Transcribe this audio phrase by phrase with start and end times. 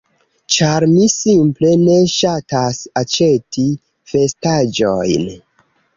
[0.53, 3.67] ĉar mi simple ne ŝatas aĉeti
[4.15, 5.33] vestaĵojn.